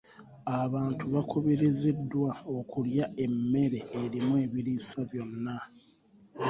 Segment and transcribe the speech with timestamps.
[0.63, 5.57] Abantu bakubiriziddwa okulya emmere erimu ebiriisa byonna.